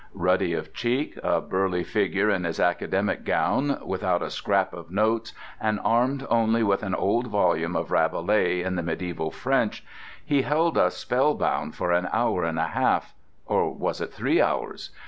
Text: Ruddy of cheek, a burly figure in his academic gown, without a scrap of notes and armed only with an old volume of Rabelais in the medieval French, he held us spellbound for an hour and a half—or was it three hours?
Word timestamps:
Ruddy 0.15 0.53
of 0.55 0.73
cheek, 0.73 1.15
a 1.21 1.39
burly 1.41 1.83
figure 1.83 2.27
in 2.31 2.43
his 2.43 2.59
academic 2.59 3.23
gown, 3.23 3.77
without 3.85 4.23
a 4.23 4.31
scrap 4.31 4.73
of 4.73 4.89
notes 4.89 5.31
and 5.59 5.79
armed 5.83 6.25
only 6.27 6.63
with 6.63 6.81
an 6.81 6.95
old 6.95 7.27
volume 7.27 7.75
of 7.75 7.91
Rabelais 7.91 8.63
in 8.63 8.77
the 8.77 8.81
medieval 8.81 9.29
French, 9.29 9.85
he 10.25 10.41
held 10.41 10.75
us 10.75 10.97
spellbound 10.97 11.75
for 11.75 11.91
an 11.91 12.09
hour 12.11 12.43
and 12.45 12.57
a 12.57 12.69
half—or 12.69 13.75
was 13.75 14.01
it 14.01 14.11
three 14.11 14.41
hours? 14.41 14.89